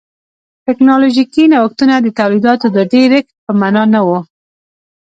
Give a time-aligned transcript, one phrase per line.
[0.65, 4.09] ټکنالوژیکي نوښتونه د تولیداتو د ډېرښت په معنا نه و.